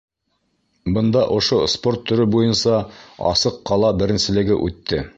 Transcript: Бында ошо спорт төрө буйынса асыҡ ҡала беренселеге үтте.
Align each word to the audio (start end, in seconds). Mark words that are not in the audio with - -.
Бында 0.95 1.21
ошо 1.35 1.59
спорт 1.75 2.03
төрө 2.13 2.27
буйынса 2.37 2.81
асыҡ 3.35 3.63
ҡала 3.71 3.97
беренселеге 4.01 4.63
үтте. 4.69 5.09